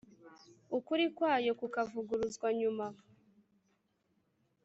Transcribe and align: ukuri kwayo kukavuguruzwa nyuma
ukuri 0.77 1.05
kwayo 1.15 1.51
kukavuguruzwa 1.59 2.47
nyuma 2.59 2.85